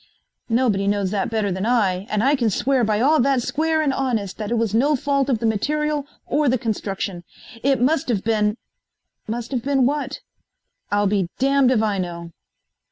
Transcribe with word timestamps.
"Nobody 0.49 0.87
knows 0.87 1.11
that 1.11 1.29
better 1.29 1.51
than 1.51 1.63
I, 1.63 2.07
and 2.09 2.23
I 2.23 2.35
can 2.35 2.49
swear 2.49 2.83
by 2.83 3.01
all 3.01 3.19
that's 3.21 3.45
square 3.45 3.83
and 3.83 3.93
honest 3.93 4.39
that 4.39 4.49
it 4.49 4.55
was 4.57 4.73
no 4.73 4.95
fault 4.95 5.29
of 5.29 5.37
the 5.37 5.45
material 5.45 6.07
or 6.25 6.49
the 6.49 6.57
construction. 6.57 7.23
It 7.61 7.79
must 7.79 8.09
have 8.09 8.23
been" 8.23 8.57
"Must 9.27 9.51
have 9.51 9.61
been 9.61 9.85
what?" 9.85 10.21
"I'll 10.91 11.05
be 11.05 11.29
damned 11.37 11.69
if 11.69 11.83
I 11.83 11.99
know." 11.99 12.31